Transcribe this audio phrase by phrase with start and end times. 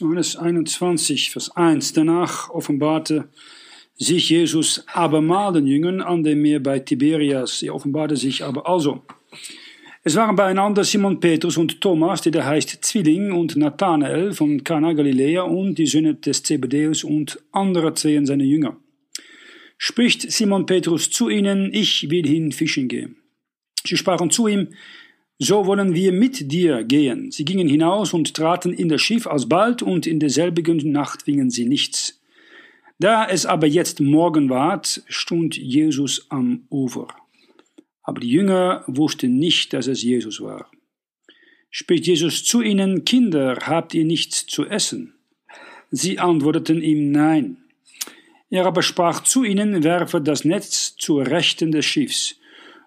[0.00, 1.92] Johannes 21, Vers 1.
[1.92, 3.28] Danach offenbarte
[3.96, 7.62] sich Jesus abermal den Jüngern an dem Meer bei Tiberias.
[7.62, 9.02] Er offenbarte sich aber also.
[10.02, 15.42] Es waren beieinander Simon Petrus und Thomas, der heißt Zwilling, und Nathanael von Kana Galiläa
[15.42, 18.78] und die Söhne des Zebedeus und andere zwei seine Jünger.
[19.76, 23.16] Spricht Simon Petrus zu ihnen, ich will hin fischen gehen.
[23.84, 24.68] Sie sprachen zu ihm,
[25.42, 27.30] so wollen wir mit dir gehen.
[27.30, 31.64] Sie gingen hinaus und traten in das Schiff alsbald, und in derselbigen Nacht fingen sie
[31.64, 32.20] nichts.
[32.98, 37.08] Da es aber jetzt Morgen ward, stund Jesus am Ufer.
[38.02, 40.70] Aber die Jünger wussten nicht, dass es Jesus war.
[41.70, 45.14] Spricht Jesus zu ihnen, Kinder, habt ihr nichts zu essen?
[45.90, 47.56] Sie antworteten ihm Nein.
[48.50, 52.39] Er aber sprach zu ihnen, werfe das Netz zur Rechten des Schiffs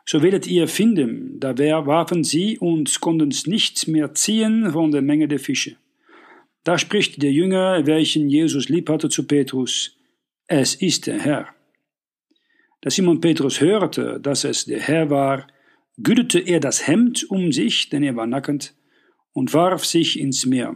[0.05, 1.39] so werdet ihr finden.
[1.39, 5.77] Da warfen sie und konnten nichts mehr ziehen von der Menge der Fische.
[6.63, 9.97] Da spricht der Jünger, welchen Jesus lieb hatte, zu Petrus,
[10.47, 11.47] es ist der Herr.
[12.81, 15.47] Da Simon Petrus hörte, dass es der Herr war,
[15.97, 18.73] gürtete er das Hemd um sich, denn er war nackend,
[19.33, 20.75] und warf sich ins Meer.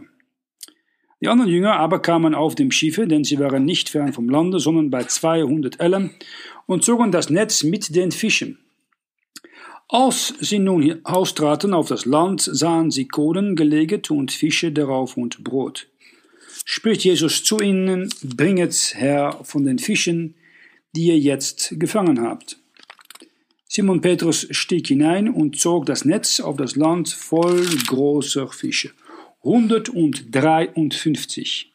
[1.20, 4.58] Die anderen Jünger aber kamen auf dem Schiffe, denn sie waren nicht fern vom Lande,
[4.60, 6.12] sondern bei 200 Ellen,
[6.66, 8.58] und zogen das Netz mit den Fischen.
[9.90, 15.42] Als sie nun austraten auf das Land, sahen sie Kohlen gelegt und Fische darauf und
[15.42, 15.88] Brot.
[16.66, 20.34] Spricht Jesus zu ihnen, bringet her von den Fischen,
[20.94, 22.58] die ihr jetzt gefangen habt.
[23.66, 28.90] Simon Petrus stieg hinein und zog das Netz auf das Land voll großer Fische,
[29.42, 31.72] 153.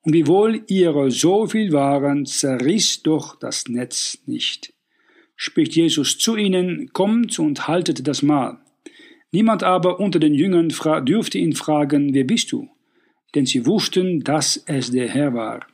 [0.00, 4.72] Und wiewohl ihre so viel waren, zerriss doch das Netz nicht
[5.42, 8.58] spricht Jesus zu ihnen, kommt und haltet das Mahl.
[9.32, 10.68] Niemand aber unter den Jüngern
[11.04, 12.68] dürfte ihn fragen, wer bist du?
[13.34, 15.66] Denn sie wussten, dass es der Herr war.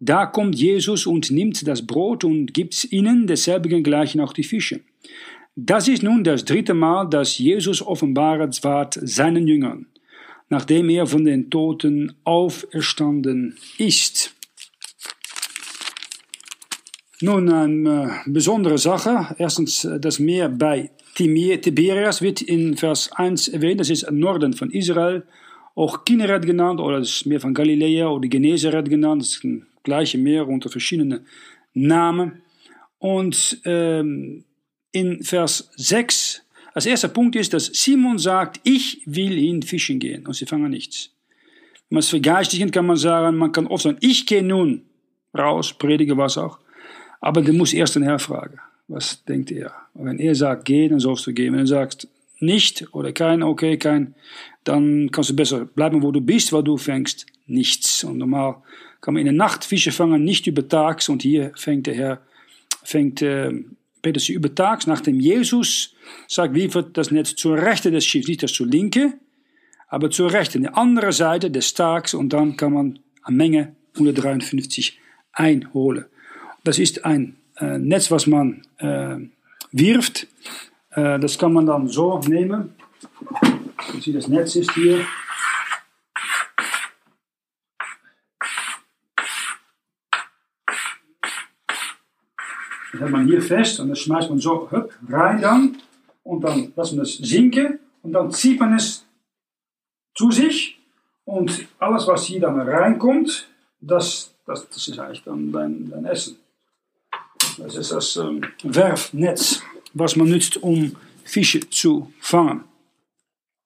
[0.00, 4.80] Da kommt Jesus und nimmt das Brot und gibt's ihnen, desselbigen gleichen auch die Fische.
[5.54, 9.86] Das ist nun das dritte Mal, dass Jesus offenbaret ward seinen Jüngern,
[10.48, 14.34] nachdem er von den Toten auferstanden ist.
[17.20, 19.34] Nun, eine äh, besondere Sache.
[19.38, 23.80] Erstens, äh, das Meer bei Tiberias wird in Vers 1 erwähnt.
[23.80, 25.22] Das ist im Norden von Israel.
[25.76, 29.22] Auch Kinneret genannt oder das Meer von Galiläa oder Genezareth genannt.
[29.22, 31.26] Das ist ein gleiche Meer unter verschiedenen
[31.72, 32.42] Namen.
[32.98, 34.44] Und ähm,
[34.90, 36.42] in Vers 6,
[36.72, 40.26] als erster Punkt ist, dass Simon sagt, ich will in Fischen gehen.
[40.26, 41.10] Und sie fangen nichts.
[41.88, 44.82] Wenn man es vergeistlichen kann man sagen, man kann oft sagen, ich gehe nun
[45.36, 46.58] raus, predige was auch.
[47.24, 48.58] Aber du musst erst den Herr fragen.
[48.86, 49.72] Was denkt er?
[49.94, 51.54] Und wenn er sagt, geh, dann sollst du gehen.
[51.54, 52.06] Wenn er sagt,
[52.38, 54.14] nicht oder kein, okay, kein,
[54.62, 58.04] dann kannst du besser bleiben, wo du bist, weil du fängst nichts.
[58.04, 58.56] Und normal
[59.00, 61.08] kann man in der Nacht Fische fangen, nicht über Tags.
[61.08, 62.20] Und hier fängt der Herr,
[62.82, 63.50] fängt äh,
[64.02, 65.94] Petrus über Tags, nachdem Jesus
[66.28, 69.14] sagt, wird das Netz zur Rechte des Schiffs, nicht das zur Linke,
[69.88, 72.12] aber zur Rechte, die andere Seite des Tags.
[72.12, 75.00] Und dann kann man eine Menge 153
[75.32, 76.04] einholen.
[76.64, 79.18] Das ist ein äh, Netz, was man äh,
[79.70, 80.26] wirft.
[80.92, 82.74] Äh, das kann man dann so nehmen.
[84.00, 85.04] Sehe, das Netz ist hier.
[92.92, 95.76] Das hat man hier fest und das schmeißt man so hup, rein dann.
[96.22, 99.04] Und dann lässt man es sinken und dann zieht man es
[100.14, 100.78] zu sich.
[101.26, 103.48] Und alles, was hier dann reinkommt,
[103.80, 106.38] das, das, das ist dein, dein Essen.
[107.58, 112.64] Das ist das ähm, Werfnetz, was man nutzt, um Fische zu fangen.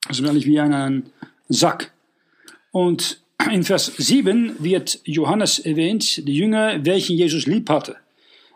[0.06, 1.10] Das ist eigentlich wie ein
[1.48, 1.92] Sack.
[2.70, 7.96] Und in Vers 7 wird Johannes erwähnt, die Jünger, welchen Jesus lieb hatte.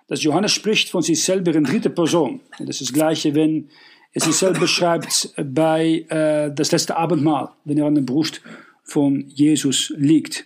[0.09, 2.41] Das Johannes spricht von sich selber in dritter Person.
[2.59, 3.71] Das ist das Gleiche, wenn
[4.13, 8.43] er sich selber beschreibt bei äh, das letzte Abendmahl, wenn er an der Brust
[8.83, 10.45] von Jesus liegt.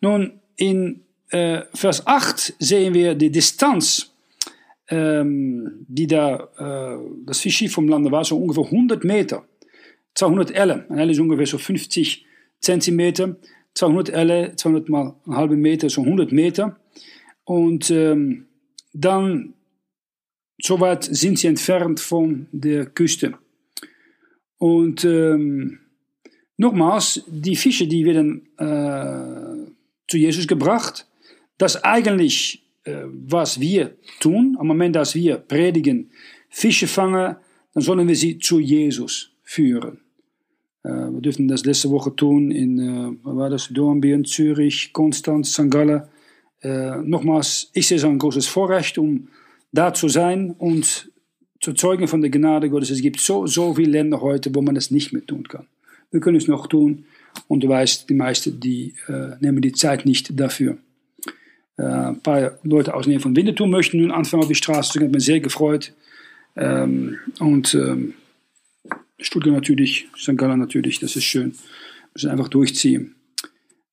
[0.00, 4.12] Nun, in äh, Vers 8 sehen wir die Distanz,
[4.88, 9.44] ähm, die da äh, das Fischschiff vom Lande war, so ungefähr 100 Meter.
[10.14, 10.86] 200 Elle.
[10.88, 12.24] Ein Elle ist ungefähr so 50
[12.60, 13.36] Zentimeter.
[13.74, 16.78] 200 Elle, 200 mal einen halben Meter, so 100 Meter.
[17.44, 18.46] Und ähm,
[18.92, 19.54] dann,
[20.58, 23.34] so weit sind sie entfernt von der Küste.
[24.58, 25.80] Und ähm,
[26.56, 29.70] nochmals, die Fische, die werden äh,
[30.08, 31.06] zu Jesus gebracht
[31.58, 36.10] dass eigentlich, äh, was wir tun, am Moment, dass wir predigen,
[36.48, 37.36] Fische fangen,
[37.74, 40.00] dann sollen wir sie zu Jesus führen.
[40.82, 45.68] wir dürfen das letzte Woche tun in, äh, war das, Dornbirn, Zürich, Konstanz, St.
[45.68, 46.02] Gallen.
[46.62, 49.28] Äh, nochmals, ich sehe es ein großes Vorrecht, um
[49.72, 51.10] da zu sein und
[51.60, 52.90] zu zeugen von der Gnade Gottes.
[52.90, 55.66] Es gibt so, so viele Länder heute, wo man das nicht mehr tun kann.
[56.10, 57.04] Wir können es noch tun
[57.48, 60.78] und du weißt, die meisten, die äh, nehmen die Zeit nicht dafür.
[61.78, 64.92] Äh, ein paar Leute aus der Nähe von Winterthur möchten nun anfangen auf die Straße
[64.92, 65.92] zu gehen, hat mich sehr gefreut.
[66.56, 68.14] Ähm, und ähm,
[69.18, 70.36] Stuttgart natürlich, St.
[70.36, 71.54] Gallen natürlich, das ist schön.
[72.14, 73.14] Müssen einfach durchziehen.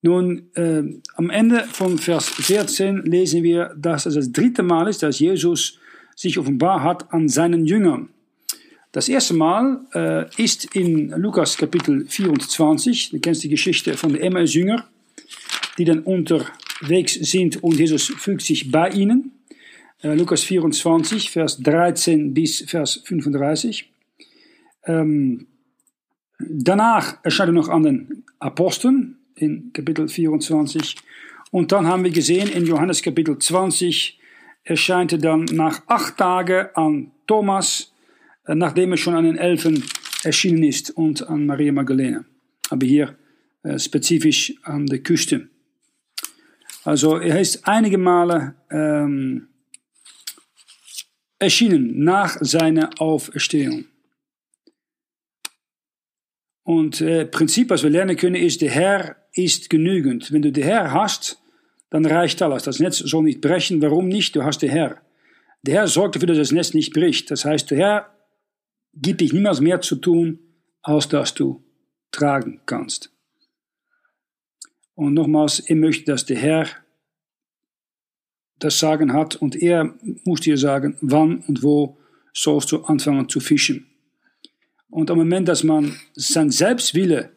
[0.01, 0.83] Nun, äh,
[1.15, 5.79] am Ende von Vers 14 lesen wir, dass es das dritte Mal ist, dass Jesus
[6.15, 8.09] sich offenbar hat an seinen Jüngern.
[8.91, 13.11] Das erste Mal äh, ist in Lukas Kapitel 24.
[13.11, 14.85] Du kennst die Geschichte von den Emmaus-Jünger,
[15.77, 16.03] die dann
[16.83, 19.31] unterwegs sind und Jesus fügt sich bei ihnen.
[20.01, 23.89] Äh, Lukas 24, Vers 13 bis Vers 35.
[24.85, 25.47] Ähm,
[26.39, 30.97] danach erscheint er noch an den Aposteln in Kapitel 24.
[31.51, 34.19] Und dann haben wir gesehen, in Johannes Kapitel 20
[34.65, 37.93] erscheint er dann nach acht Tagen an Thomas,
[38.45, 39.83] äh, nachdem er schon an den Elfen
[40.23, 42.25] erschienen ist und an Maria Magdalena.
[42.69, 43.15] Aber hier
[43.63, 45.47] äh, spezifisch an der Küste.
[46.83, 49.47] Also er ist einige Male ähm,
[51.39, 53.85] erschienen nach seiner Auferstehung.
[56.63, 60.31] Und äh, Prinzip, was wir lernen können, ist, der Herr ist genügend.
[60.31, 61.41] Wenn du den Herr hast,
[61.89, 62.63] dann reicht alles.
[62.63, 63.81] Das Netz soll nicht brechen.
[63.81, 64.35] Warum nicht?
[64.35, 65.01] Du hast den Herr.
[65.63, 67.29] Der Herr sorgt dafür, dass das Netz nicht bricht.
[67.31, 68.17] Das heißt, der Herr
[68.93, 70.39] gibt dich niemals mehr zu tun,
[70.81, 71.63] als dass du
[72.11, 73.12] tragen kannst.
[74.95, 76.67] Und nochmals, er möchte, dass der Herr
[78.59, 79.93] das Sagen hat und er
[80.23, 81.97] muss dir sagen, wann und wo
[82.33, 83.87] sollst du anfangen zu fischen.
[84.89, 87.31] Und am Moment, dass man sein Selbstwille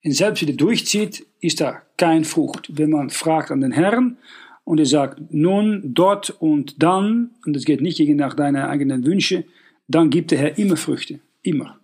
[0.00, 2.68] in Selbstwille durchzieht, ist da kein Frucht.
[2.76, 4.18] Wenn man fragt an den Herrn
[4.64, 9.04] und er sagt, nun, dort und dann, und es geht nicht gegen nach deinen eigenen
[9.04, 9.44] Wünsche,
[9.88, 11.20] dann gibt der Herr immer Früchte.
[11.42, 11.78] Immer.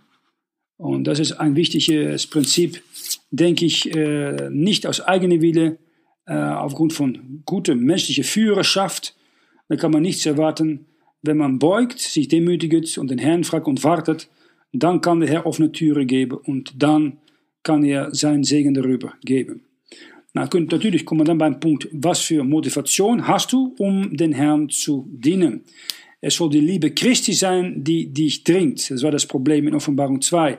[0.81, 2.83] Und das ist ein wichtiges Prinzip,
[3.31, 5.77] denke ich, äh, nicht aus eigenem Wille,
[6.27, 9.15] äh, aufgrund von guter menschlicher Führerschaft.
[9.69, 10.87] Da kann man nichts erwarten.
[11.21, 14.31] Wenn man beugt, sich demütigt und den Herrn fragt und wartet,
[14.73, 17.19] dann kann der Herr offene Türen geben und dann
[17.63, 19.61] kann er seinen Segen darüber geben.
[20.33, 24.71] Na, natürlich kommen wir dann beim Punkt, was für Motivation hast du, um den Herrn
[24.71, 25.65] zu dienen?
[26.21, 28.91] Es soll die Liebe Christi sein, die dich dringt.
[28.91, 30.59] Das war das Problem in Offenbarung 2,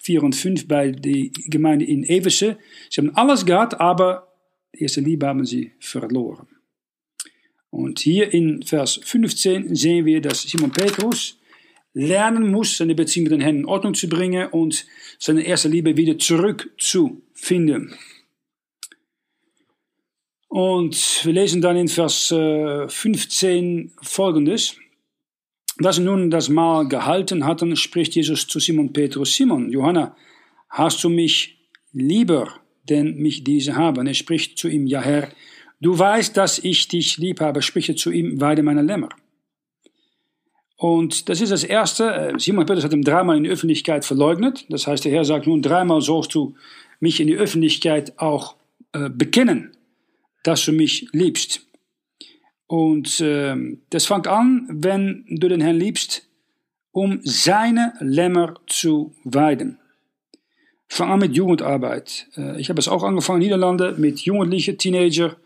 [0.00, 2.56] 4 und 5 bei der Gemeinde in Everse.
[2.88, 4.32] Sie haben alles gehabt, aber
[4.74, 6.48] die erste Liebe haben sie verloren.
[7.68, 11.38] Und hier in Vers 15 sehen wir, dass Simon Petrus
[11.94, 14.86] lernen muss, seine Beziehung mit den Herrn in Ordnung zu bringen und
[15.18, 17.94] seine erste Liebe wieder zurückzufinden.
[20.48, 24.76] Und wir lesen dann in Vers 15 äh, folgendes.
[25.82, 30.16] Da sie nun das Mahl gehalten hatten, spricht Jesus zu Simon Petrus, Simon, Johanna,
[30.68, 31.58] hast du mich
[31.92, 32.48] lieber,
[32.88, 34.06] denn mich diese haben?
[34.06, 35.28] Er spricht zu ihm, ja Herr,
[35.80, 39.08] du weißt, dass ich dich lieb habe, spricht zu ihm, weide meine Lämmer.
[40.76, 42.12] Und das ist das Erste.
[42.12, 44.66] Äh, Simon Petrus hat ihn dreimal in die Öffentlichkeit verleugnet.
[44.68, 46.54] Das heißt, der Herr sagt nun, dreimal sollst du
[46.98, 48.56] mich in die Öffentlichkeit auch
[48.92, 49.76] äh, bekennen,
[50.42, 51.66] dass du mich liebst.
[52.72, 53.54] Und äh,
[53.90, 56.26] das fängt an, wenn du den Herrn liebst,
[56.90, 59.76] um seine Lämmer zu weiden.
[60.88, 62.28] Fang an mit Jugendarbeit.
[62.34, 65.36] Äh, ich habe es auch angefangen in Niederlande mit Jugendlichen, Teenager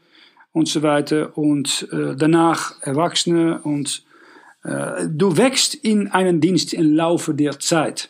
[0.52, 1.36] und so weiter.
[1.36, 4.04] Und äh, danach Erwachsene und
[4.62, 8.08] äh, du wächst in einen Dienst im Laufe der Zeit.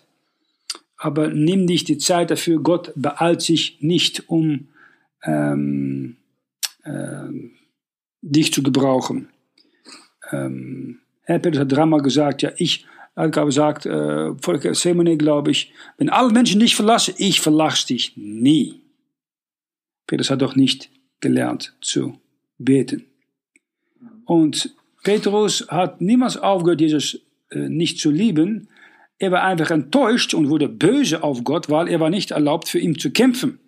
[0.99, 2.59] Aber nimm dich die Zeit dafür.
[2.59, 4.69] Gott beeilt sich nicht, um
[5.25, 6.19] ähm,
[6.85, 7.31] äh,
[8.31, 9.29] dich zu gebrauchen.
[10.31, 15.73] Ähm, Herr Petrus hat dreimal gesagt, ja, ich, hat gesagt, äh, vor der glaube ich,
[15.99, 18.81] wenn alle Menschen dich verlassen, ich verlasse dich nie.
[20.07, 20.91] Petrus hat doch nicht
[21.21, 22.19] gelernt zu
[22.59, 23.07] beten.
[24.25, 28.69] Und Petrus hat niemals aufgehört, Jesus äh, nicht zu lieben.
[29.19, 32.79] Er war einfach enttäuscht und wurde böse auf Gott, weil er war nicht erlaubt, für
[32.79, 33.59] ihn zu kämpfen.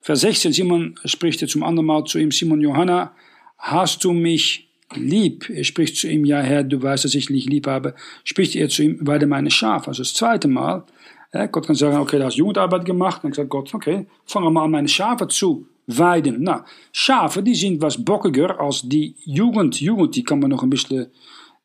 [0.00, 3.14] Vers 16, Simon spricht zum anderen Mal zu ihm, Simon Johanna,
[3.60, 5.48] hast du mich lieb?
[5.48, 7.94] Er spricht zu ihm, ja Herr, du weißt, dass ich dich lieb habe.
[8.24, 9.88] Spricht er zu ihm, weide meine Schafe.
[9.88, 10.84] Also das zweite Mal,
[11.32, 13.22] ja, Gott kann sagen, okay, du hast Jugendarbeit gemacht.
[13.22, 16.42] Dann sagt Gott, okay, fang mal an, meine Schafe zu weiden.
[16.42, 16.60] Nou,
[16.92, 19.80] Schafen die sind was bockiger als die Jugend.
[19.80, 21.06] Jugend die kann man noch ein bisschen,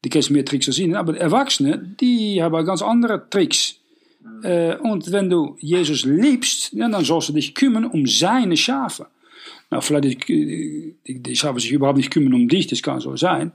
[0.03, 0.95] die kan meer tricks zien.
[0.95, 3.79] Aber Erwachsene, die hebben ganz andere Tricks.
[4.43, 9.07] Äh, und wenn du Jesus liebst, ja, dann sollst du dich kümmern um seine Schafe.
[9.75, 13.51] Nou, vielleicht die, die, Schafe sich überhaupt nicht kümmern um dich, das kann so sein.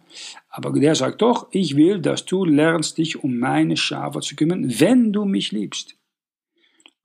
[0.50, 4.70] Aber der sagt doch, ich will, dass du lernst, dich um meine Schafe zu kümmern,
[4.78, 5.96] wenn du mich liebst.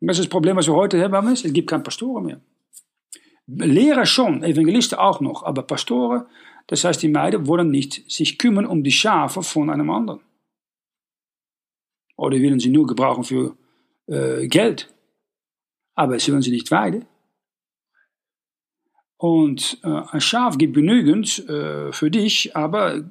[0.01, 2.41] Und das ist das Problem, was wir heute haben, ist, es gibt keine Pastoren mehr.
[3.47, 6.25] Lehrer schon, Evangelisten auch noch, aber Pastoren,
[6.67, 10.19] das heißt, die Meiden wollen nicht sich kümmern um die Schafe von einem anderen.
[12.17, 13.55] Oder willen sie nur gebrauchen für
[14.07, 14.93] äh, Geld.
[15.93, 17.05] Aber sie wollen sie nicht weiden.
[19.17, 23.03] Und äh, ein Schaf gibt genügend äh, für dich, aber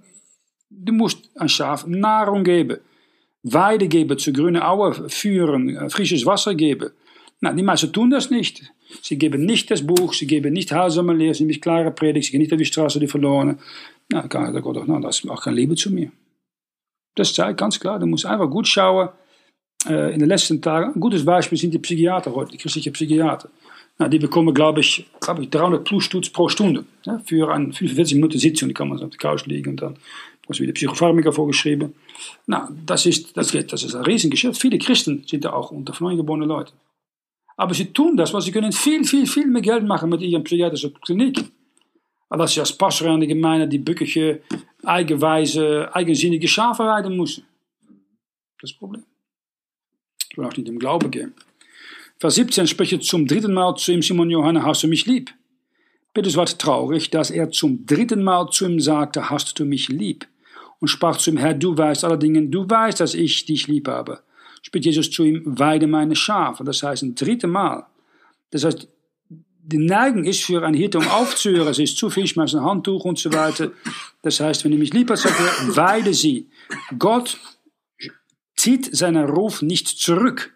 [0.70, 2.78] du musst ein Schaf Nahrung geben.
[3.42, 6.90] Weide geben, zu grüne Aue führen, äh, frisches Wasser geben.
[7.40, 8.72] Na, die meisten tun das nicht.
[9.02, 12.40] Sie geben nicht das Buch, sie geben nicht Lehre, sie nicht klare Predigt, sie gehen
[12.40, 13.58] nicht auf die Straße, die verloren.
[14.10, 16.10] Na, da kann der Gott auch, na, das ist auch kein Liebe zu mir.
[17.14, 19.08] Das zeigt ganz klar, du musst einfach gut schauen.
[19.86, 23.50] Äh, in den letzten Tagen, ein gutes Beispiel sind die Psychiater heute, die christlichen Psychiater.
[23.98, 26.84] Na, die bekommen, glaube ich, glaube ich, 300 plus Stutz pro Stunde.
[27.04, 29.96] Ja, für eine 45 Minuten Sitzung, die kann man auf der Couch liegen und dann
[30.46, 31.94] was wieder Psychopharmaka vorgeschrieben.
[32.46, 34.60] Na, das ist, das, das ist ein Riesengeschäft.
[34.60, 36.72] Viele Christen sind da auch unter neugeborene Leute.
[37.56, 40.42] Aber sie tun das, weil sie können viel, viel, viel mehr Geld machen mit ihren
[40.44, 41.50] psychiatrischen Kliniken.
[42.28, 44.42] Als sie als Pastor an die Gemeinde die bückige,
[44.82, 47.44] eigenweise, eigensinnige Schafe weiden müssen.
[48.60, 49.04] Das ist das Problem.
[50.30, 51.32] Ich will auch nicht im Glauben gehen.
[52.24, 55.30] Vers 17 spricht zum dritten Mal zu ihm, Simon Johanna, hast du mich lieb?
[56.14, 60.26] Petrus war traurig, dass er zum dritten Mal zu ihm sagte, hast du mich lieb?
[60.80, 63.88] Und sprach zu ihm, Herr, du weißt alle Dinge, du weißt, dass ich dich lieb
[63.88, 64.22] habe.
[64.62, 66.64] Spricht Jesus zu ihm, weide meine Schafe.
[66.64, 67.84] Das heißt ein drittes Mal.
[68.52, 68.88] Das heißt,
[69.28, 71.68] die Neigung ist für ein Hirte, um aufzuhören.
[71.68, 73.70] Es ist zu viel, ich mache ein Handtuch und so weiter.
[74.22, 76.48] Das heißt, wenn du mich lieb hast, sagt er, weide sie.
[76.98, 77.36] Gott
[78.56, 80.53] zieht seinen Ruf nicht zurück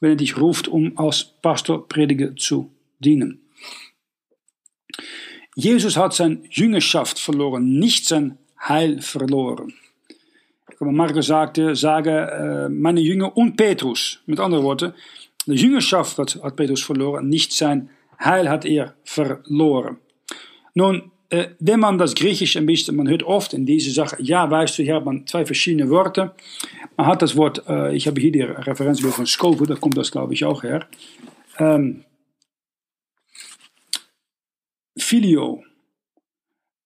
[0.00, 3.40] wenn er dich ruft, um als Pastor, Prediger zu dienen.
[5.54, 9.72] Jesus hat sein Jüngerschaft verloren, nicht sein Heil verloren.
[10.80, 14.20] Markus sagte, sage äh, meine Jünger und Petrus.
[14.26, 14.92] Mit anderen Worten,
[15.46, 17.88] die Jüngerschaft hat Petrus verloren, nicht sein
[18.22, 19.98] Heil hat er verloren.
[20.74, 24.48] Nun, äh, wenn man das Griechisch ein bisschen, man hört oft in diese Sache, ja,
[24.48, 26.34] weißt du, hier hat man zwei verschiedene Worte.
[26.96, 30.12] Man hat das Wort, äh, ich habe hier die Referenz von Scove, da kommt das
[30.12, 30.86] glaube ich auch her.
[31.58, 32.04] Ähm,
[34.96, 35.64] Filio,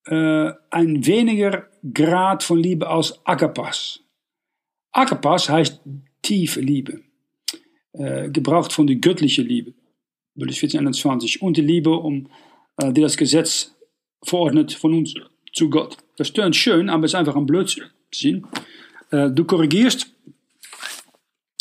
[0.06, 4.00] äh, ein weniger Grad von Liebe als Agapas.
[4.92, 5.80] Agapas heißt
[6.22, 7.00] tiefe Liebe,
[7.92, 9.72] gebraucht von der göttlichen Liebe,
[10.36, 12.28] Vers 14, 21, und die Liebe, um
[12.82, 13.74] die das Gesetz
[14.22, 15.14] verordnet von uns
[15.52, 15.96] zu Gott.
[16.16, 18.46] Das tönt schön, aber es ist einfach ein Blödsinn.
[19.10, 20.12] Äh, du korrigierst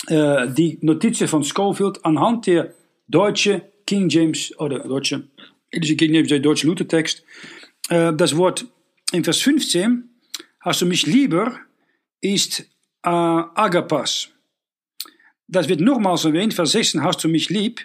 [0.07, 2.73] äh, die Notiz von Schofield anhand der
[3.07, 5.27] deutschen King James, oder deutsche,
[5.71, 7.23] King James, der deutsche Luthertext.
[7.89, 8.65] Äh, das Wort
[9.11, 10.09] in Vers 15,
[10.61, 11.59] hast du mich lieber,
[12.21, 12.61] ist
[13.03, 14.29] äh, Agapas.
[15.47, 17.81] Das wird nochmals erwähnt, Vers 16, hast du mich lieb,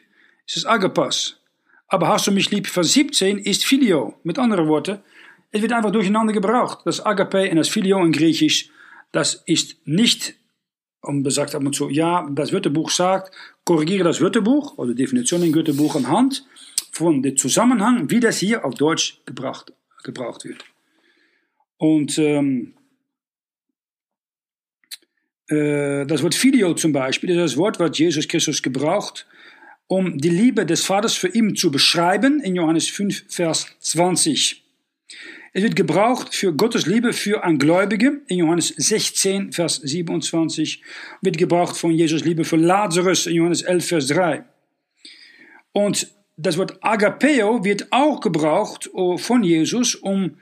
[0.47, 1.40] ist es Agapas.
[1.88, 4.14] Aber hast du mich lieb, Vers 17 ist Filio.
[4.23, 5.00] Mit anderen Worten,
[5.50, 6.81] es wird einfach durcheinander gebraucht.
[6.85, 8.71] Das Agape und das Filio in Griechisch,
[9.12, 10.35] das ist nicht,
[11.00, 13.33] und man sagt ab und zu, ja, das Wörterbuch sagt,
[13.64, 16.45] korrigiere das Wörterbuch oder Definition im Wörterbuch anhand
[16.91, 19.73] von dem Zusammenhang, wie das hier auf Deutsch gebracht,
[20.03, 20.64] gebraucht wird.
[21.76, 22.75] Und ähm,
[25.49, 29.26] äh, das Wort Filio zum Beispiel ist das Wort, was Jesus Christus gebraucht,
[29.87, 34.62] um die Liebe des Vaters für ihn zu beschreiben, in Johannes 5, Vers 20.
[35.53, 40.83] Es wird gebraucht für Gottes Liebe für ein Gläubige, in Johannes 16, Vers 27,
[41.21, 44.45] wird gebraucht von Jesus Liebe für Lazarus, in Johannes 11, Vers 3.
[45.73, 50.38] Und das Wort Agapeo wird auch gebraucht oh, von Jesus, um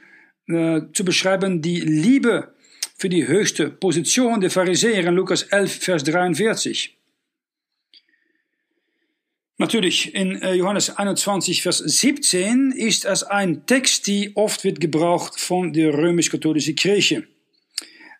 [0.49, 2.55] äh, zu beschreiben die Liebe
[2.97, 6.97] für die höchste Position der Pharisäer in Lukas 11, Vers 43.
[9.63, 15.39] Natürlich, in äh, Johannes 21, Vers 17 ist es ein Text, die oft wird gebraucht
[15.39, 17.29] von der römisch-katholischen Kirche.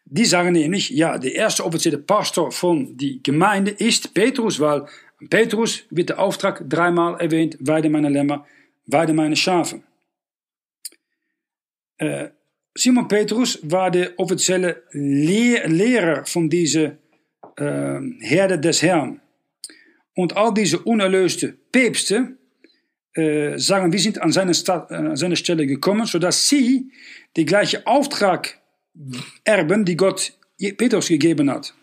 [0.05, 4.87] Die sagen nämlich, ja, der erste offizielle Pastor von die Gemeinde ist Petrus, weil
[5.31, 8.47] Petrus wird der Auftrag dreimal erwähnt, weide meine Lämmer,
[8.87, 9.83] weide meine Schafe.
[11.99, 12.29] Äh,
[12.73, 16.99] Simon Petrus war der offizielle Lehr Lehrer von dieser
[17.57, 19.23] äh, Herde des Herrn.
[20.15, 22.37] Und all diese unerlöste Päpste
[23.15, 26.91] äh, sagen, wir sind an seine, Sta äh, an seine Stelle gekommen, sodass sie
[27.37, 28.59] die gleiche Auftrag
[29.45, 30.33] erben, die Gott
[30.77, 31.75] Petrus gegeben hat.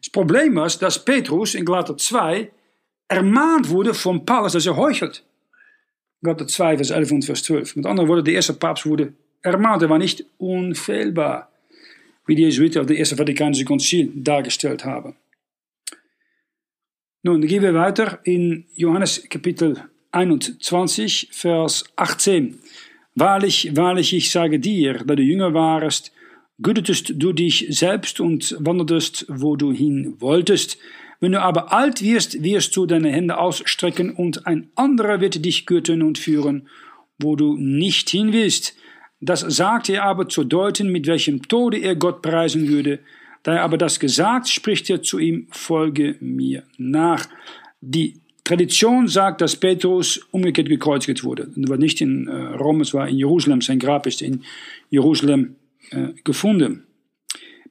[0.00, 2.50] Das Problem war, dass Petrus in Galater 2
[3.08, 5.24] ermahnt wurde von Paulus, dass er heuchelt.
[6.22, 7.76] Galater 2, Vers 11 und Vers 12.
[7.76, 11.50] Mit anderen Worten, der erste Papst wurde ermahnt, er war nicht unfehlbar,
[12.26, 15.16] wie die Jesuiten auf dem Ersten Vatikanischen Konzil dargestellt haben.
[17.22, 19.76] Nun gehen wir weiter in Johannes Kapitel
[20.10, 22.58] 21, Vers 18.
[23.14, 26.12] Wahrlich, wahrlich, ich sage dir, da du jünger warst,
[26.62, 30.78] gütetest du dich selbst und wandertest, wo du hin wolltest.
[31.20, 35.66] Wenn du aber alt wirst, wirst du deine Hände ausstrecken und ein anderer wird dich
[35.66, 36.68] gürten und führen,
[37.18, 38.74] wo du nicht hin willst.
[39.20, 43.00] Das sagte er aber zu deuten, mit welchem Tode er Gott preisen würde.
[43.42, 47.26] Da er aber das gesagt, spricht er zu ihm, folge mir nach.
[47.80, 51.48] Die Tradition sagt, dass Petrus umgekehrt gekreuzigt wurde.
[51.54, 53.60] Das war nicht in äh, Rom, es war in Jerusalem.
[53.60, 54.42] Sein Grab ist in
[54.90, 55.56] Jerusalem
[55.90, 56.84] äh, gefunden.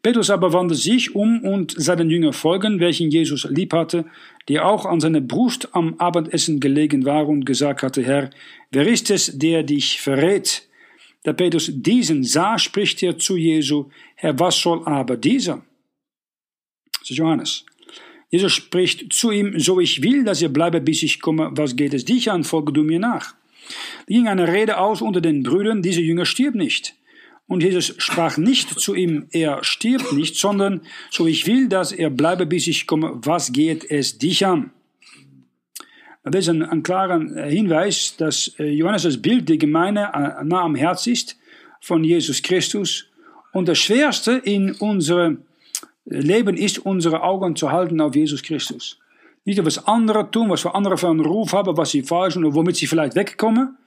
[0.01, 4.05] Petrus aber wandte sich um und sah den Jünger folgen, welchen Jesus lieb hatte,
[4.47, 8.29] der auch an seiner Brust am Abendessen gelegen war und gesagt hatte, Herr,
[8.71, 10.68] wer ist es, der dich verrät?
[11.23, 15.65] Da Petrus diesen sah, spricht er zu Jesu, Herr, was soll aber dieser?
[16.99, 17.65] Das ist Johannes.
[18.29, 21.93] Jesus spricht zu ihm, so ich will, dass er bleibe, bis ich komme, was geht
[21.93, 23.33] es dich an, folge du mir nach.
[24.07, 26.95] Da ging eine Rede aus unter den Brüdern, dieser Jünger stirbt nicht.
[27.47, 32.11] Und Jesus sprach nicht zu ihm, er stirbt nicht, sondern so ich will, dass er
[32.11, 34.71] bleibe, bis ich komme, was geht es dich an?
[36.29, 40.62] Das ist ein, ein klarer Hinweis, dass äh, Johannes das Bild der Gemeinde äh, nah
[40.62, 41.38] am Herz ist
[41.81, 43.05] von Jesus Christus.
[43.51, 45.43] Und das Schwerste in unserem
[46.05, 49.00] Leben ist, unsere Augen zu halten auf Jesus Christus.
[49.45, 52.53] Nicht, was andere tun, was für andere für einen Ruf haben, was sie falsch und
[52.53, 53.77] womit sie vielleicht wegkommen,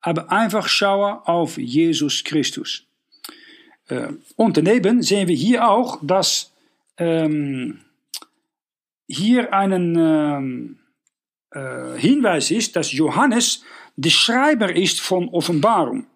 [0.00, 2.84] aber einfach schauen auf Jesus Christus.
[3.88, 6.52] Äh, und daneben sehen wir hier auch, dass
[6.98, 7.80] ähm,
[9.06, 10.85] hier einen ähm, äh,
[11.98, 13.62] Hinweis ist, dass Johannes
[13.96, 16.06] der Schreiber ist von Offenbarung.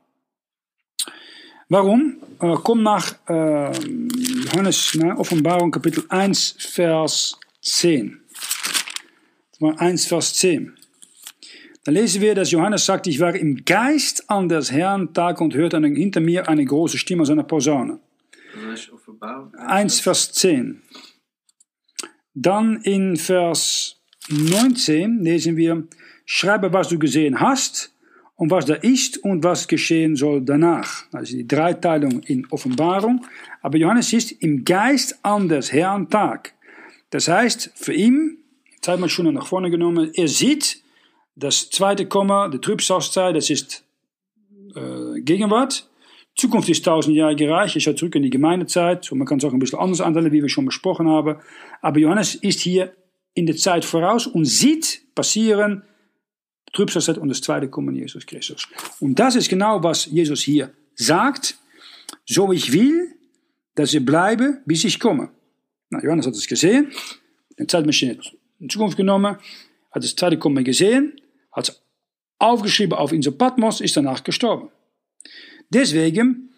[1.69, 2.17] Warum?
[2.41, 8.21] Äh, komm nach äh, Johannes, na, Offenbarung Kapitel 1, Vers 10.
[9.61, 10.77] 1, Vers 10.
[11.85, 15.55] Dann lesen wir, dass Johannes sagt, ich war im Geist an des Herrn Tag und
[15.55, 18.01] hörte hinter mir eine große Stimme aus einer Posaune.
[19.57, 20.83] 1, Vers 10.
[22.35, 25.85] Dann in Vers 19 lesen wir,
[26.25, 27.93] schreibe, was du gesehen hast
[28.37, 31.05] und was da ist und was geschehen soll danach.
[31.13, 33.27] Also die Dreiteilung in Offenbarung.
[33.63, 36.55] Aber Johannes ist im Geist an des Herrn Tag.
[37.11, 38.39] Das heißt, für ihn,
[38.81, 40.83] Zeit mal schon nach vorne genommen, er sieht,
[41.37, 43.85] das zweite Komma, die Trübsalzeit, das ist
[44.75, 45.89] äh, Gegenwart.
[46.37, 49.53] Zukunft ist tausendjährige Reich, ich schaue zurück in die Gemeindezeit und man kann es auch
[49.53, 51.37] ein bisschen anders anteilen, wie wir schon besprochen haben.
[51.83, 52.93] Aber Johannes ist hier
[53.35, 55.83] in der Zeit voraus und sieht passieren
[56.73, 58.69] Trübsalzeit und das zweite Kommen Jesus Christus.
[59.01, 61.57] Und das ist genau, was Jesus hier sagt.
[62.27, 63.13] So ich will,
[63.75, 65.31] dass ich bleibe, bis ich komme.
[65.91, 66.93] Na, Johannes hat es gesehen,
[67.59, 68.19] die Zeitmaschine
[68.61, 69.37] in Zukunft genommen,
[69.91, 71.21] hat das zweite Kommen gesehen
[71.53, 71.83] hat
[72.39, 74.71] aufgeschrieben auf Insel Patmos, ist danach gestorben.
[75.69, 76.51] Deswegen,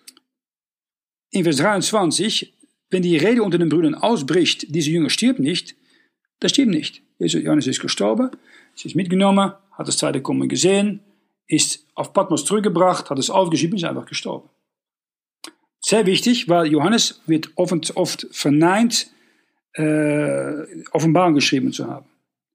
[1.30, 2.54] in Vers 23,
[2.90, 5.74] wenn die Rede unter den Brüdern ausbricht, dieser Jünger stirbt nicht,
[6.42, 7.02] das stimmt nicht.
[7.18, 8.30] Johannes ist gestorben,
[8.74, 11.00] sie ist mitgenommen, hat das zweite Kommen gesehen,
[11.46, 14.48] ist auf Patmos zurückgebracht, hat es aufgeschrieben, ist einfach gestorben.
[15.80, 19.08] Sehr wichtig, weil Johannes wird oft, oft verneint,
[19.74, 22.06] äh, Offenbarung geschrieben zu haben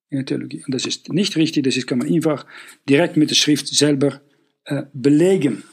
[0.10, 0.64] in der Theologie.
[0.66, 2.46] Und das ist nicht richtig, das kann man einfach
[2.88, 4.22] direkt mit der Schrift selber
[4.66, 5.64] äh, belegen.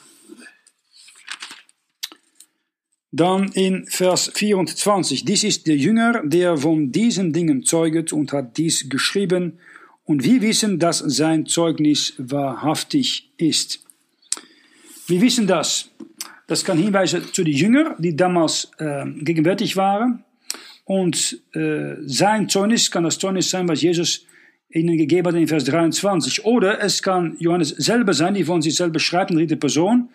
[3.17, 8.57] Dann in Vers 24, dies ist der Jünger, der von diesen Dingen zeuget und hat
[8.57, 9.61] dies geschrieben,
[10.05, 13.85] und wir wissen, dass sein Zeugnis wahrhaftig ist.
[15.07, 15.91] Wir wissen das.
[16.49, 20.25] Das kann hinweisen zu den Jüngern, die damals äh, gegenwärtig waren.
[20.85, 24.27] Und äh, sein Zeugnis kann das Zeugnis sein, was Jesus
[24.71, 26.45] ihnen gegeben hat in Vers 23.
[26.45, 30.11] Oder es kann Johannes selber sein, die von sich selber schreibt in dritter Person,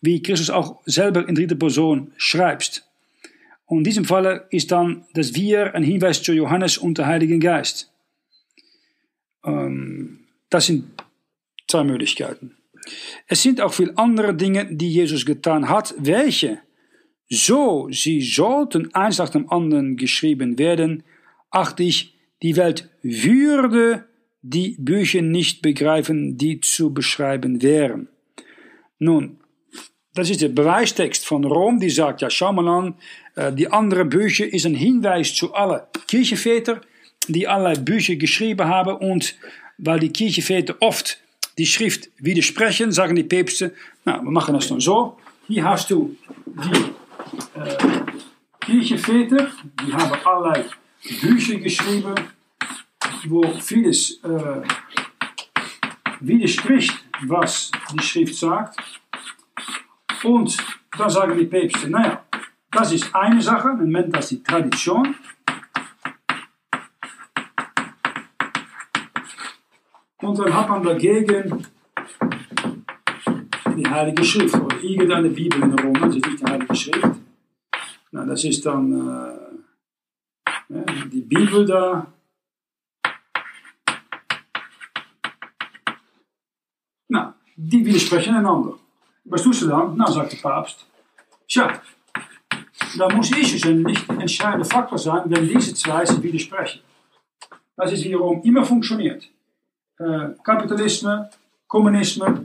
[0.00, 2.86] wie Christus auch selber in dritter Person schreibt.
[3.66, 7.40] Und in diesem Falle ist dann das Wir ein Hinweis zu Johannes und der Heiligen
[7.40, 7.92] Geist.
[9.44, 10.84] Ähm, das sind
[11.66, 12.56] zwei Möglichkeiten.
[13.26, 16.60] Es sind auch viele andere Dinge, die Jesus getan hat, welche
[17.30, 21.02] so sie sollten eins nach dem anderen geschrieben werden,
[21.50, 24.06] achte ich, die Welt würde
[24.42, 28.08] die Bücher nicht begreifen, die zu beschreiben wären.
[28.98, 29.38] Nun,
[30.14, 32.94] das ist der Beweistext von Rom, die sagt, ja, schau mal an,
[33.34, 36.80] äh, die andere Bücher ist ein Hinweis zu allen Kirchenväter,
[37.28, 39.36] die allerlei Bücher geschrieben haben und
[39.78, 41.18] weil die Kirchenväter oft
[41.58, 43.74] die Schrift widersprechen, sagen die Päpste,
[44.04, 45.16] na, wir machen das dann so.
[45.46, 47.76] Hier hast du die äh,
[48.60, 49.50] Kirchenväter,
[49.84, 50.64] die haben allerlei
[51.20, 52.14] Bücher geschrieben,
[53.26, 54.62] wo vieles äh,
[56.20, 56.94] widerspricht,
[57.26, 58.78] was die Schrift sagt.
[60.24, 60.56] Und
[60.96, 62.24] dann sagen die Päpste, naja,
[62.70, 65.14] das ist eine Sache, man nennt das die Tradition.
[70.22, 71.66] Und dann hat man dagegen
[73.76, 77.20] die Heilige Schrift oder irgendeine Bibel in Rom, das ist nicht die Heilige Schrift.
[78.12, 79.38] Na, das ist dann
[80.70, 82.06] äh, die Bibel da.
[87.08, 88.78] Na, die widersprechen einander.
[89.24, 89.96] Was tust du dann?
[89.96, 90.86] Nou, sagt der Papst.
[91.48, 91.80] Tja,
[92.98, 96.80] dann muss Jesus ein nicht entscheidender Faktor sein, wenn diese zwei sich widersprechen.
[97.76, 99.28] Das ist wie Rom immer funktioniert.
[99.98, 101.26] Äh, Kapitalismus,
[101.66, 102.40] Kommunismus,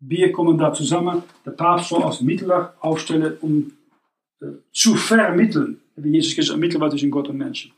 [0.00, 1.22] wir kommen da zusammen.
[1.44, 3.72] Der Papst soll als Mittler aufstellen, um
[4.40, 5.80] äh, zu vermitteln.
[5.96, 7.72] Wie Jesus gesagt, Mittler zwischen Gott und Menschen.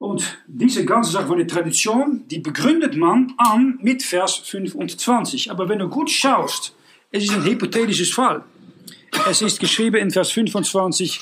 [0.00, 5.50] Und diese ganze Sache von der Tradition, die begründet man an mit Vers 25.
[5.50, 6.74] Aber wenn du gut schaust,
[7.10, 8.42] es ist ein hypothetisches Fall.
[9.28, 11.20] Es ist geschrieben in Vers 25,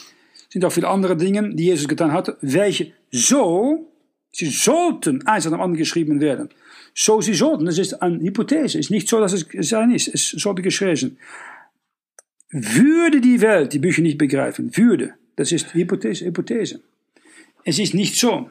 [0.49, 3.91] sind auch viele andere Dinge, die Jesus getan hat, welche so,
[4.31, 6.49] sie sollten eins an dem anderen geschrieben werden.
[6.95, 10.07] So sie sollten, das ist eine Hypothese, es ist nicht so, dass es sein ist,
[10.07, 11.19] es sollte geschrieben.
[12.51, 16.81] Würde die Welt die Bücher nicht begreifen, würde, das ist Hypothese, Hypothese.
[17.65, 18.51] Es ist nicht so.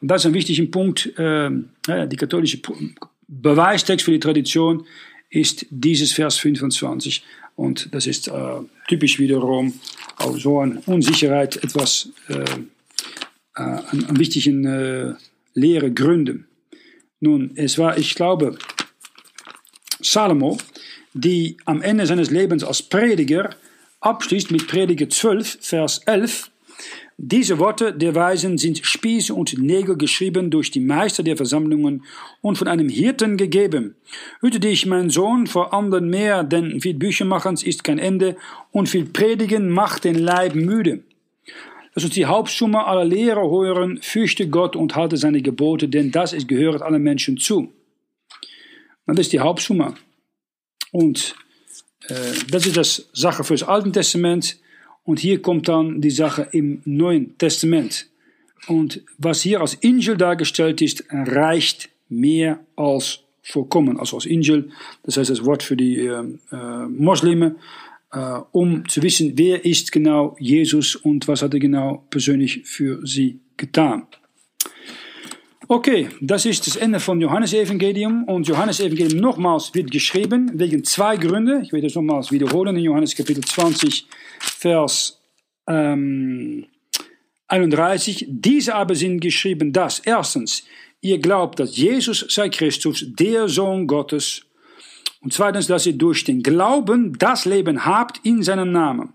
[0.00, 1.06] Und das ist ein wichtiger Punkt.
[1.18, 1.50] Äh,
[2.06, 2.60] die katholische
[3.26, 4.86] Beweistext für die Tradition
[5.30, 7.22] ist dieses Vers 25.
[7.56, 8.32] Und das ist äh,
[8.86, 9.74] typisch wiederum
[10.16, 12.44] auch so eine Unsicherheit, etwas äh,
[13.54, 15.16] an, wichtigen
[15.54, 16.46] Lehre gründen.
[17.20, 18.56] Nun, es war, ich glaube,
[20.00, 20.58] Salomo,
[21.14, 23.50] die am Ende seines Lebens als Prediger
[24.00, 26.50] abschließt mit Prediger 12, Vers 11.
[27.20, 32.04] Diese Worte der Weisen sind Spieße und Nägel geschrieben durch die Meister der Versammlungen
[32.42, 33.96] und von einem Hirten gegeben.
[34.40, 38.36] Hüte dich, mein Sohn, vor anderen mehr, denn viel Büchermachens ist kein Ende
[38.70, 41.02] und viel Predigen macht den Leib müde.
[41.92, 46.32] Lass uns die Hauptsumme aller Lehre hören, fürchte Gott und halte seine Gebote, denn das
[46.32, 47.72] ist, gehört allen Menschen zu.
[49.06, 49.94] Das ist die Hauptsumme.
[50.92, 51.34] Und
[52.06, 52.14] äh,
[52.48, 54.60] das ist das Sache für das Alte Testament.
[55.08, 58.10] Und hier kommt dann die Sache im Neuen Testament.
[58.66, 63.98] Und was hier als Ingel dargestellt ist, reicht mehr als vollkommen.
[63.98, 64.68] Also als Ingel,
[65.04, 67.56] das heißt das Wort für die äh, äh, Moslime,
[68.12, 73.00] äh, um zu wissen, wer ist genau Jesus und was hat er genau persönlich für
[73.06, 74.02] sie getan.
[75.70, 78.24] Okay, das ist das Ende von Johannes Evangelium.
[78.24, 81.60] Und Johannes Evangelium nochmals wird geschrieben wegen zwei Gründe.
[81.62, 84.06] Ich werde das nochmals wiederholen in Johannes Kapitel 20,
[84.40, 85.20] Vers
[85.66, 86.64] ähm,
[87.48, 88.24] 31.
[88.30, 90.64] Diese aber sind geschrieben, dass erstens
[91.02, 94.46] ihr glaubt, dass Jesus sei Christus, der Sohn Gottes.
[95.20, 99.12] Und zweitens, dass ihr durch den Glauben das Leben habt in seinem Namen.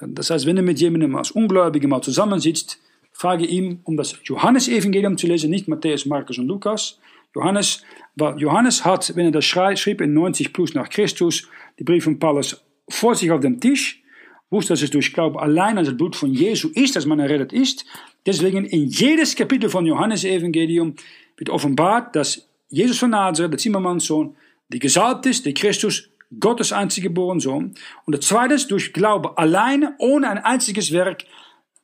[0.00, 2.78] Das heißt, wenn ihr mit jemandem als Ungläubiger mal zusammensitzt,
[3.14, 6.98] frage ihm, um das Johannesevangelium zu lesen, nicht Matthäus, Markus und Lukas.
[7.34, 7.82] Johannes,
[8.16, 11.48] Johannes hat, wenn er das schrieb, in 90 plus nach Christus,
[11.78, 14.02] die Brief von Paulus vor sich auf dem Tisch,
[14.50, 17.52] wusste, dass es durch Glauben allein an das Blut von Jesu ist, dass man errettet
[17.52, 17.84] ist.
[18.26, 20.94] Deswegen in jedes Kapitel von Johannes Evangelium
[21.36, 24.36] wird offenbart, dass Jesus von Nazareth, der Zimmermannssohn,
[24.68, 27.74] die gesalbt ist, der Christus, Gottes einzige geborene Sohn.
[28.06, 31.24] Und der zweite durch Glaube alleine, ohne ein einziges Werk,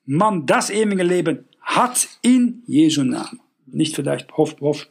[0.04, 3.40] man das ewige Leben hat in Jesu Namen.
[3.66, 4.88] Nicht vielleicht hoff, hoff,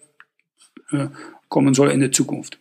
[0.91, 1.07] äh,
[1.49, 2.59] kommen soll in der Zukunft.